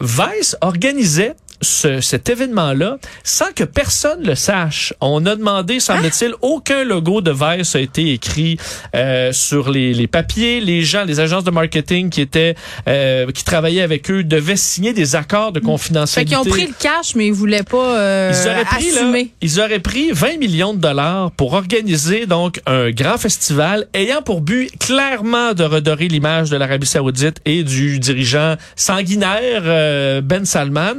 Vice 0.01 0.57
organisait 0.61 1.35
ce- 1.61 2.01
cet 2.01 2.29
événement-là 2.29 2.99
sans 3.25 3.53
que 3.55 3.65
personne 3.65 4.23
le 4.25 4.35
sache. 4.35 4.93
On 5.01 5.25
a 5.27 5.37
demandé, 5.37 5.81
semble-t-il, 5.81 6.35
aucun 6.43 6.85
logo 6.85 7.21
de 7.21 7.31
Vice 7.33 7.75
a 7.77 7.81
été 7.81 8.13
écrit 8.13 8.59
euh, 8.95 9.33
sur 9.33 9.71
les, 9.71 9.93
les 9.95 10.07
papiers. 10.07 10.61
Les 10.61 10.83
gens, 10.83 11.05
les 11.05 11.21
agences 11.21 11.45
de 11.45 11.51
marketing 11.51 12.11
qui 12.11 12.21
étaient 12.21 12.55
euh, 12.89 13.31
qui 13.33 13.45
travaillaient 13.45 13.83
avec 13.83 14.11
eux 14.11 14.23
devaient 14.25 14.57
signer 14.57 14.93
des 14.93 15.17
accords 15.17 15.53
de 15.53 15.61
Fait 15.61 15.67
confidentialité. 15.67 16.29
qu'ils 16.35 16.39
ont 16.39 16.45
pris 16.51 16.67
le 16.67 16.75
cash, 16.79 17.15
mais 17.15 17.27
ils 17.29 17.33
voulaient 17.33 17.63
pas 17.63 17.97
euh, 17.99 18.33
Ils 18.35 18.49
auraient 18.49 18.65
pris 18.65 18.91
là, 18.93 19.01
assumer. 19.01 19.31
ils 19.43 19.61
auraient 19.61 19.79
pris 19.81 20.11
20 20.13 20.39
millions 20.39 20.75
de 20.75 20.81
dollars 20.81 21.31
pour 21.33 21.53
organiser 21.55 22.27
donc 22.27 22.61
un 22.67 22.91
grand 22.91 23.19
festival 23.19 23.87
ayant 23.95 24.23
pour 24.23 24.41
but 24.41 24.71
clairement 24.79 25.53
de 25.55 25.65
redorer 25.65 26.09
l'image 26.09 26.51
de 26.51 26.57
l'Arabie 26.57 26.87
Saoudite 26.87 27.39
et 27.45 27.63
du 27.65 27.99
dirigeant 27.99 28.57
sanguinaire 28.75 29.63
euh, 29.65 30.21
Ben 30.21 30.45
Salman. 30.45 30.95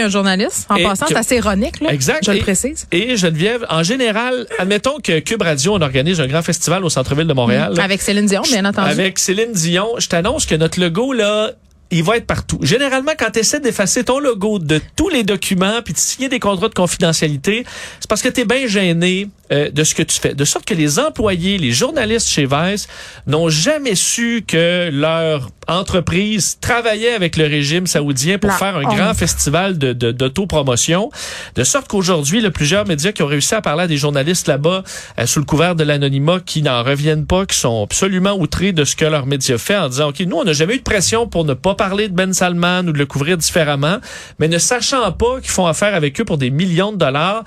Un 0.00 0.08
journaliste. 0.08 0.66
En 0.68 0.76
Et 0.76 0.82
passant, 0.82 1.06
c'est 1.08 1.16
assez 1.16 1.36
ironique, 1.36 1.80
là. 1.80 1.92
Exact. 1.92 2.24
Je 2.24 2.32
le 2.32 2.38
précise. 2.40 2.86
Et 2.92 3.16
Geneviève, 3.16 3.66
en 3.68 3.82
général, 3.82 4.46
admettons 4.58 4.98
que 5.02 5.18
Cube 5.20 5.42
Radio 5.42 5.74
on 5.74 5.80
organise 5.80 6.20
un 6.20 6.26
grand 6.26 6.42
festival 6.42 6.84
au 6.84 6.88
centre-ville 6.88 7.26
de 7.26 7.32
Montréal. 7.32 7.74
là. 7.74 7.82
Avec 7.84 8.00
Céline 8.02 8.26
Dion, 8.26 8.42
bien 8.42 8.64
entendu. 8.64 8.90
Avec 8.90 9.18
Céline 9.18 9.52
Dion, 9.52 9.88
je 9.98 10.08
t'annonce 10.08 10.46
que 10.46 10.54
notre 10.54 10.80
logo, 10.80 11.12
là, 11.12 11.50
il 11.92 12.02
va 12.02 12.16
être 12.16 12.26
partout. 12.26 12.58
Généralement, 12.62 13.12
quand 13.18 13.30
tu 13.30 13.40
essaies 13.40 13.60
d'effacer 13.60 14.02
ton 14.02 14.18
logo 14.18 14.58
de 14.58 14.80
tous 14.96 15.10
les 15.10 15.24
documents 15.24 15.82
puis 15.84 15.92
de 15.92 15.98
signer 15.98 16.28
des 16.28 16.40
contrats 16.40 16.68
de 16.68 16.74
confidentialité, 16.74 17.64
c'est 18.00 18.08
parce 18.08 18.22
que 18.22 18.28
tu 18.28 18.40
es 18.40 18.44
bien 18.44 18.66
gêné 18.66 19.28
euh, 19.52 19.70
de 19.70 19.84
ce 19.84 19.94
que 19.94 20.02
tu 20.02 20.18
fais. 20.18 20.34
De 20.34 20.44
sorte 20.46 20.64
que 20.64 20.74
les 20.74 20.98
employés, 20.98 21.58
les 21.58 21.72
journalistes 21.72 22.28
chez 22.28 22.46
Vice 22.46 22.88
n'ont 23.26 23.50
jamais 23.50 23.94
su 23.94 24.42
que 24.46 24.88
leur 24.90 25.50
entreprise 25.68 26.58
travaillait 26.60 27.12
avec 27.12 27.36
le 27.36 27.44
régime 27.44 27.86
saoudien 27.86 28.38
pour 28.38 28.50
La 28.50 28.56
faire 28.56 28.76
un 28.76 28.84
honte. 28.84 28.96
grand 28.96 29.14
festival 29.14 29.78
de, 29.78 29.92
de, 29.92 30.10
d'autopromotion. 30.10 31.10
De 31.54 31.64
sorte 31.64 31.88
qu'aujourd'hui, 31.88 32.40
le 32.40 32.50
plusieurs 32.50 32.86
médias 32.86 33.12
qui 33.12 33.22
ont 33.22 33.26
réussi 33.26 33.54
à 33.54 33.60
parler 33.60 33.84
à 33.84 33.86
des 33.86 33.96
journalistes 33.98 34.48
là-bas 34.48 34.82
euh, 35.18 35.26
sous 35.26 35.38
le 35.38 35.44
couvert 35.44 35.74
de 35.76 35.84
l'anonymat 35.84 36.40
qui 36.44 36.62
n'en 36.62 36.82
reviennent 36.82 37.26
pas, 37.26 37.44
qui 37.44 37.56
sont 37.56 37.82
absolument 37.84 38.32
outrés 38.32 38.72
de 38.72 38.84
ce 38.84 38.96
que 38.96 39.04
leur 39.04 39.26
média 39.26 39.58
fait 39.58 39.76
en 39.76 39.88
disant, 39.88 40.08
OK, 40.08 40.20
nous, 40.20 40.36
on 40.36 40.44
n'a 40.44 40.52
jamais 40.54 40.74
eu 40.74 40.78
de 40.78 40.82
pression 40.82 41.26
pour 41.26 41.44
ne 41.44 41.54
pas 41.54 41.74
parler 41.82 42.08
de 42.08 42.14
Ben 42.14 42.32
Salman 42.32 42.86
ou 42.86 42.92
de 42.92 42.98
le 42.98 43.06
couvrir 43.06 43.36
différemment, 43.36 43.96
mais 44.38 44.46
ne 44.46 44.58
sachant 44.58 45.10
pas 45.10 45.40
qu'ils 45.40 45.50
font 45.50 45.66
affaire 45.66 45.96
avec 45.96 46.20
eux 46.20 46.24
pour 46.24 46.38
des 46.38 46.50
millions 46.50 46.92
de 46.92 46.96
dollars, 46.96 47.42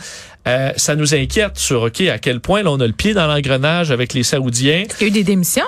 euh, 0.46 0.74
ça 0.75 0.98
nous 0.98 1.15
inquiète 1.15 1.58
sur, 1.58 1.84
OK, 1.84 2.01
à 2.01 2.18
quel 2.18 2.42
point 2.42 2.62
là, 2.62 2.72
on 2.72 2.82
a 2.82 2.86
le 2.86 2.92
pied 2.92 3.13
dans 3.13 3.27
l'engrenage 3.27 3.92
avec 3.92 4.13
les 4.13 4.24
Saoudiens. 4.24 4.84
Il 5.00 5.04
y 5.04 5.06
a 5.06 5.08
eu 5.08 5.12
des 5.12 5.24
démissions? 5.24 5.63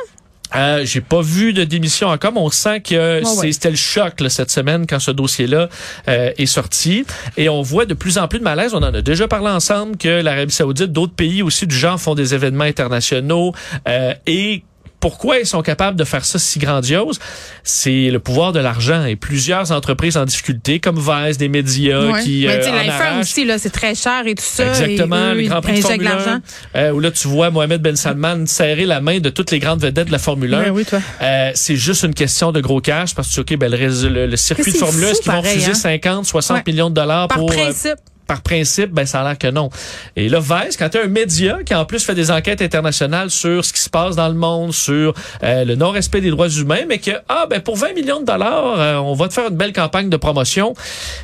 Euh, 0.53 0.81
J'ai 0.83 0.99
pas 0.99 1.21
vu 1.21 1.53
de 1.53 1.63
démission 1.63 2.09
encore, 2.09 2.33
mais 2.33 2.41
on 2.41 2.49
sent 2.49 2.81
que 2.81 3.23
ouais. 3.39 3.51
c'était 3.53 3.69
le 3.69 3.77
choc 3.77 4.19
là, 4.19 4.27
cette 4.27 4.51
semaine 4.51 4.85
quand 4.85 4.99
ce 4.99 5.11
dossier-là 5.11 5.69
euh, 6.09 6.31
est 6.37 6.45
sorti. 6.45 7.05
Et 7.37 7.47
on 7.47 7.61
voit 7.61 7.85
de 7.85 7.93
plus 7.93 8.17
en 8.17 8.27
plus 8.27 8.39
de 8.39 8.43
malaise. 8.43 8.73
On 8.73 8.83
en 8.83 8.93
a 8.93 9.01
déjà 9.01 9.29
parlé 9.29 9.47
ensemble 9.47 9.95
que 9.95 10.21
l'Arabie 10.21 10.53
saoudite, 10.53 10.91
d'autres 10.91 11.15
pays 11.15 11.41
aussi 11.41 11.67
du 11.67 11.75
genre 11.75 12.01
font 12.01 12.15
des 12.15 12.33
événements 12.33 12.65
internationaux 12.65 13.53
euh, 13.87 14.13
et 14.25 14.63
pourquoi 15.07 15.39
ils 15.39 15.45
sont 15.45 15.61
capables 15.61 15.97
de 15.97 16.03
faire 16.03 16.25
ça 16.25 16.37
si 16.37 16.59
grandiose? 16.59 17.17
C'est 17.63 18.09
le 18.09 18.19
pouvoir 18.19 18.51
de 18.51 18.59
l'argent 18.59 19.05
et 19.05 19.15
plusieurs 19.15 19.71
entreprises 19.71 20.17
en 20.17 20.25
difficulté, 20.25 20.79
comme 20.81 20.99
Vice, 20.99 21.37
des 21.37 21.47
médias 21.47 22.01
Ouais. 22.11 22.21
qui 22.23 22.43
Mais 22.45 22.57
euh, 22.67 22.71
l'iPhone 22.71 23.19
aussi, 23.21 23.45
là, 23.45 23.57
c'est 23.57 23.69
très 23.69 23.95
cher 23.95 24.23
et 24.25 24.35
tout 24.35 24.43
ça. 24.45 24.67
Exactement, 24.67 25.31
et 25.31 25.35
eux, 25.35 25.41
le 25.43 25.47
Grand 25.47 25.61
Prix 25.61 25.77
de 25.77 25.81
Formule 25.81 26.07
1, 26.07 26.09
l'argent. 26.09 26.39
euh, 26.75 26.91
où 26.91 26.99
là 26.99 27.11
tu 27.11 27.27
vois 27.29 27.49
Mohamed 27.51 27.81
Ben 27.81 27.95
Salman 27.95 28.45
serrer 28.47 28.85
la 28.85 28.99
main 28.99 29.19
de 29.19 29.29
toutes 29.29 29.51
les 29.51 29.59
grandes 29.59 29.79
vedettes 29.81 30.07
de 30.07 30.11
la 30.11 30.19
Formule 30.19 30.53
1. 30.53 30.63
Ben 30.63 30.71
oui, 30.71 30.83
toi. 30.83 30.99
Euh, 31.21 31.51
c'est 31.55 31.77
juste 31.77 32.03
une 32.03 32.13
question 32.13 32.51
de 32.51 32.59
gros 32.59 32.81
cash 32.81 33.15
parce 33.15 33.33
que 33.33 33.41
OK, 33.41 33.55
ben, 33.57 33.71
le, 33.71 33.77
rés- 33.77 34.09
le- 34.09 34.25
le 34.27 34.37
circuit 34.37 34.73
de 34.73 34.77
Formule 34.77 35.05
1, 35.05 35.07
est-ce 35.11 35.21
qu'ils 35.21 35.31
vont 35.31 35.41
refuser 35.41 35.71
hein? 35.71 35.73
50, 35.73 36.25
60 36.25 36.57
Ouais. 36.57 36.63
millions 36.67 36.89
de 36.89 36.95
dollars 36.95 37.27
Par 37.29 37.37
pour... 37.37 37.49
euh, 37.51 37.55
principe. 37.55 37.95
Par 38.27 38.41
principe, 38.41 38.91
ben 38.91 39.05
ça 39.05 39.21
a 39.21 39.23
l'air 39.23 39.37
que 39.37 39.47
non. 39.47 39.69
Et 40.15 40.29
là, 40.29 40.39
Vice, 40.39 40.77
quand 40.77 40.89
tu 40.89 40.97
as 40.97 41.03
un 41.03 41.07
média 41.07 41.57
qui 41.65 41.73
en 41.73 41.85
plus 41.85 42.03
fait 42.03 42.13
des 42.15 42.29
enquêtes 42.31 42.61
internationales 42.61 43.31
sur 43.31 43.63
ce 43.65 43.73
qui 43.73 43.79
se 43.81 43.89
passe 43.89 44.15
dans 44.15 44.27
le 44.27 44.33
monde, 44.35 44.73
sur 44.73 45.13
euh, 45.43 45.65
le 45.65 45.75
non-respect 45.75 46.21
des 46.21 46.29
droits 46.29 46.49
humains, 46.49 46.81
mais 46.87 46.99
que 46.99 47.11
ah 47.29 47.45
ben 47.49 47.61
pour 47.61 47.77
20 47.77 47.93
millions 47.93 48.19
de 48.19 48.25
dollars, 48.25 48.79
euh, 48.79 48.95
on 48.97 49.13
va 49.13 49.27
te 49.27 49.33
faire 49.33 49.49
une 49.49 49.57
belle 49.57 49.73
campagne 49.73 50.09
de 50.09 50.17
promotion, 50.17 50.73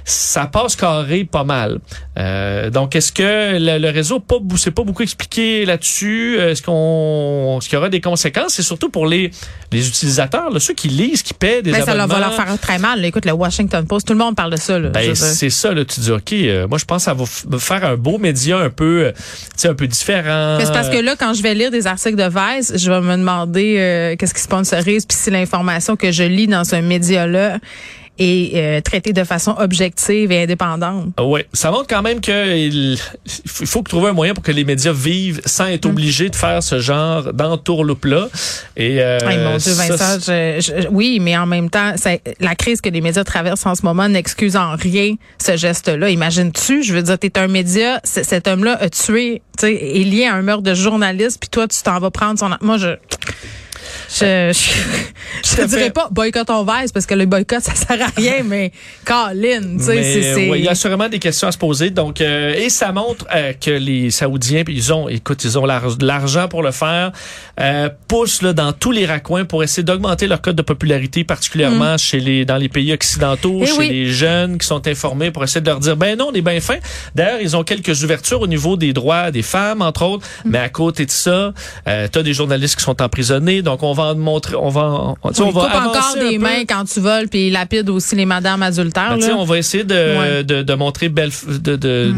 ça 0.06 0.46
passe 0.46 0.76
carré 0.76 1.24
pas 1.26 1.44
mal. 1.44 1.80
Euh, 2.18 2.70
donc 2.70 2.96
est-ce 2.96 3.12
que 3.12 3.58
le, 3.60 3.78
le 3.80 3.90
réseau 3.90 4.20
pas 4.20 4.36
s'est 4.58 4.72
pas 4.72 4.84
beaucoup 4.84 5.04
expliqué 5.04 5.66
là-dessus? 5.66 6.38
Est-ce 6.40 6.62
qu'on 6.62 7.58
est-ce 7.60 7.68
qu'il 7.70 7.76
y 7.76 7.80
aura 7.80 7.90
des 7.90 8.02
conséquences? 8.02 8.54
C'est 8.54 8.64
surtout 8.64 8.90
pour 8.90 9.06
les 9.08 9.32
les 9.72 9.88
utilisateurs, 9.88 10.52
là, 10.52 10.60
ceux 10.60 10.74
qui 10.76 10.88
lisent, 10.88 11.24
qui 11.24 11.34
paient 11.34 11.62
des 11.62 11.72
Ben, 11.72 11.84
ça 11.84 11.96
leur 11.96 12.08
va 12.08 12.16
abonnements. 12.18 12.36
leur 12.38 12.46
faire 12.48 12.60
très 12.60 12.78
mal. 12.78 13.02
là. 13.02 13.08
Écoute, 13.08 13.26
le 13.26 13.32
Washington 13.32 13.86
Post, 13.88 14.08
tout 14.08 14.14
le 14.14 14.20
monde 14.20 14.36
parle 14.36 14.52
de 14.52 14.56
ça. 14.58 14.78
Là, 14.78 14.90
Ben, 14.90 15.16
c'est 15.16 15.50
ça, 15.50 15.74
là. 15.74 15.84
Tu 15.84 16.00
dis, 16.00 16.12
OK, 16.12 16.32
euh, 16.34 16.68
moi, 16.68 16.78
je 16.78 16.86
ça 17.00 17.14
va 17.14 17.26
faire 17.60 17.86
un 17.86 17.96
beau 17.96 18.18
média 18.18 18.58
un 18.58 18.70
peu, 18.70 19.06
euh, 19.06 19.70
un 19.70 19.74
peu 19.74 19.88
différent. 19.88 20.58
C'est 20.60 20.72
parce 20.72 20.90
que 20.90 20.98
là, 20.98 21.16
quand 21.18 21.34
je 21.34 21.42
vais 21.42 21.54
lire 21.54 21.72
des 21.72 21.88
articles 21.88 22.16
de 22.16 22.30
Vice, 22.30 22.74
je 22.76 22.92
vais 22.92 23.02
me 23.02 23.18
demander 23.18 23.76
euh, 23.78 24.16
qu'est-ce 24.16 24.34
qui 24.34 24.42
sponsorise, 24.42 25.06
puis 25.06 25.18
si 25.18 25.30
l'information 25.30 25.96
que 25.96 26.12
je 26.12 26.24
lis 26.24 26.48
dans 26.48 26.64
ce 26.64 26.76
média-là 26.76 27.60
est 28.20 28.52
euh, 28.56 28.82
traitée 28.82 29.14
de 29.14 29.24
façon 29.24 29.56
objective 29.58 30.32
et 30.32 30.44
indépendante. 30.44 31.08
Oui, 31.20 31.42
ça 31.54 31.72
montre 31.72 31.88
quand 31.90 32.02
même 32.02 32.22
que 32.22 32.56
il 32.58 32.98
faut 33.48 33.82
trouver 33.82 34.10
un 34.10 34.14
moyen 34.14 34.34
pour 34.34 34.44
que 34.44 34.52
les 34.52 34.64
médias 34.64 34.94
vivent 34.94 35.42
sans 35.46 35.66
Mm. 35.66 35.72
être 35.72 35.86
obligés 35.86 36.30
de 36.30 36.36
faire 36.36 36.62
ce 36.62 36.80
genre 36.80 37.34
d'entourloupe-là. 37.34 38.28
Et 38.78 39.02
euh, 39.02 39.18
Hey, 39.28 39.38
mon 39.40 39.58
Dieu, 39.58 39.72
ça, 39.74 39.88
Vincent, 39.88 40.20
je- 40.20 40.62
je- 40.82 40.88
oui, 40.90 41.20
mais 41.22 41.36
en 41.38 41.46
même 41.46 41.70
temps, 41.70 41.94
la 42.40 42.56
crise 42.56 42.82
que 42.82 42.90
les 42.90 43.02
médias 43.02 43.24
traversent 43.24 43.66
en 43.66 43.76
ce 43.76 43.84
moment 43.84 44.08
n'excuse 44.10 44.56
en 44.56 44.76
rien 44.76 45.16
ce 45.44 45.58
geste-là. 45.58 46.10
Imagines-tu, 46.10 46.84
je 46.84 46.94
veux 46.94 47.02
dire, 47.04 47.18
t'es 47.18 47.38
un 47.40 47.48
média, 47.48 48.00
cet 48.04 48.48
homme-là 48.48 48.78
a 48.80 48.90
tué, 48.90 49.42
tu 49.58 49.66
sais, 49.68 49.74
est 49.74 50.04
lié 50.04 50.26
à 50.26 50.36
un 50.36 50.42
meurtre 50.42 50.64
de 50.64 50.74
journaliste, 50.74 51.38
puis 51.40 51.50
toi, 51.50 51.68
tu 51.68 51.82
t'en 51.84 52.00
vas 52.00 52.12
prendre 52.12 52.38
son... 52.40 52.50
Moi, 52.62 52.78
je... 52.78 52.88
Je, 54.20 54.52
je, 54.54 55.50
je 55.50 55.56
te 55.56 55.68
dirais 55.68 55.90
pas 55.90 56.08
boycottons 56.12 56.64
Vice 56.64 56.92
parce 56.92 57.06
que 57.06 57.16
le 57.16 57.26
boycott 57.26 57.62
ça 57.62 57.74
sert 57.74 58.00
à 58.00 58.10
rien 58.16 58.44
mais 58.44 58.72
Colin 59.06 59.78
tu 59.78 59.84
sais 59.84 60.04
c'est 60.04 60.22
c'est 60.36 60.50
ouais, 60.50 60.60
il 60.60 60.66
y 60.66 60.70
a 60.70 60.76
sûrement 60.76 61.10
des 61.10 61.20
questions 61.20 61.48
à 61.48 61.52
se 61.52 61.58
poser. 61.58 61.90
Donc, 61.90 62.22
euh, 62.22 62.54
et 62.54 62.70
ça 62.70 62.92
montre 62.92 63.26
euh, 63.34 63.54
que 63.54 63.72
les 63.72 64.12
Saoudiens, 64.12 64.64
ils 64.68 64.94
ont, 64.94 65.08
écoute, 65.10 65.44
ils 65.44 65.58
ont 65.58 65.66
l'argent 65.66 66.48
pour 66.48 66.64
le 66.64 66.72
faire, 66.72 67.12
euh, 67.60 67.90
poussent 68.08 68.42
là, 68.42 68.54
dans 68.54 68.74
tous 68.74 68.92
les 68.92 69.06
raccoins 69.06 69.46
pour 69.46 69.64
essayer 69.64 69.84
d'augmenter 69.84 70.28
leur 70.28 70.42
code 70.42 70.56
de 70.56 70.62
popularité, 70.62 71.24
particulièrement 71.24 71.98
chez 71.98 72.20
les 72.20 72.46
dans 72.46 72.58
les 72.58 72.70
pays 72.70 72.94
occidentaux, 72.94 73.54
Mm. 73.54 73.64
Eh 73.64 73.66
chez 73.68 73.78
oui. 73.78 73.90
les 73.90 74.06
jeunes 74.08 74.58
qui 74.58 74.68
sont 74.68 74.88
informés 74.88 75.32
pour 75.32 75.44
essayer 75.44 75.62
de 75.62 75.70
leur 75.70 75.80
dire, 75.80 75.98
ben 75.98 76.18
non, 76.18 76.30
on 76.32 76.34
est 76.34 76.42
bien 76.42 76.60
fin. 76.60 76.78
D'ailleurs, 77.16 77.42
ils 77.42 77.56
ont 77.56 77.64
quelques 77.64 78.04
ouvertures 78.04 78.42
au 78.42 78.48
niveau 78.48 78.78
des 78.78 78.94
droits 78.94 79.32
des 79.32 79.42
femmes, 79.42 79.82
entre 79.82 80.04
autres. 80.04 80.28
Mm. 80.46 80.50
Mais 80.50 80.60
à 80.60 80.70
côté 80.70 81.06
de 81.06 81.12
ça, 81.12 81.54
euh, 81.88 82.08
t'as 82.12 82.24
des 82.24 82.34
journalistes 82.34 82.78
qui 82.78 82.84
sont 82.84 83.02
emprisonnés. 83.02 83.62
Donc, 83.62 83.84
on 83.84 83.94
va 83.94 84.03
en 84.12 84.16
montrer, 84.16 84.56
on 84.56 84.70
va, 84.70 85.14
on 85.24 85.30
on 85.44 85.50
va 85.52 85.88
encore 85.88 86.16
des 86.20 86.38
mains 86.38 86.66
quand 86.68 86.84
tu 86.86 87.00
voles 87.00 87.28
puis 87.28 87.50
lapide 87.50 87.90
aussi 87.90 88.16
les 88.16 88.26
madames 88.26 88.62
adultères 88.64 89.18
Ben, 89.18 89.28
là. 89.28 89.36
on 89.38 89.46
va 89.46 89.58
essayer 89.58 89.84
de, 89.84 89.94
Ouais. 89.94 90.44
de, 90.44 90.62
de 90.62 90.74
montrer 90.74 91.10
belle, 91.10 91.32
de, 91.48 91.76
de, 91.76 92.14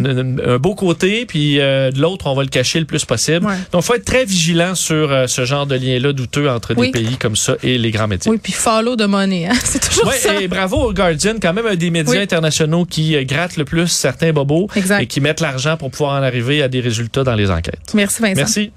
un 0.45 0.57
beau 0.57 0.75
côté, 0.75 1.25
puis 1.25 1.59
euh, 1.59 1.91
de 1.91 1.99
l'autre, 2.01 2.27
on 2.27 2.35
va 2.35 2.43
le 2.43 2.49
cacher 2.49 2.79
le 2.79 2.85
plus 2.85 3.05
possible. 3.05 3.45
Ouais. 3.45 3.55
Donc, 3.71 3.83
faut 3.83 3.93
être 3.95 4.05
très 4.05 4.25
vigilant 4.25 4.75
sur 4.75 5.11
euh, 5.11 5.27
ce 5.27 5.45
genre 5.45 5.65
de 5.65 5.75
lien-là 5.75 6.13
douteux 6.13 6.49
entre 6.49 6.73
Oui. 6.77 6.91
des 6.91 6.99
pays 7.03 7.17
comme 7.17 7.35
ça 7.35 7.55
et 7.63 7.77
les 7.77 7.91
grands 7.91 8.07
médias. 8.07 8.31
oui 8.31 8.39
puis 8.41 8.53
follow 8.53 8.95
de 8.95 9.05
money 9.05 9.47
hein. 9.47 9.53
c'est 9.63 9.79
toujours 9.87 10.07
Ouais, 10.07 10.17
ça 10.17 10.39
et 10.41 10.47
bravo 10.47 10.77
au 10.77 10.93
Guardian, 10.93 11.35
quand 11.41 11.53
même 11.53 11.67
un 11.67 11.75
des 11.75 11.89
médias 11.89 12.13
Oui. 12.13 12.19
internationaux 12.19 12.85
qui 12.85 13.15
euh, 13.15 13.23
grattent 13.23 13.57
le 13.57 13.65
plus 13.65 13.87
certains 13.87 14.33
bobos 14.33 14.67
Exact. 14.75 15.01
et 15.01 15.07
qui 15.07 15.21
mettent 15.21 15.41
l'argent 15.41 15.77
pour 15.77 15.91
pouvoir 15.91 16.19
en 16.19 16.23
arriver 16.23 16.61
à 16.63 16.67
des 16.67 16.79
résultats 16.81 17.23
dans 17.23 17.35
les 17.35 17.49
enquêtes. 17.51 17.91
merci 17.93 18.21
Vincent 18.21 18.35
Merci. 18.35 18.71